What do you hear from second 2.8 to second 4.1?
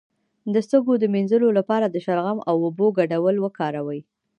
ګډول وکاروئ